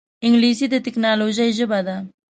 انګلیسي 0.25 0.67
د 0.69 0.75
ټکنالوجۍ 0.85 1.49
ژبه 1.57 1.79
ده 1.87 1.95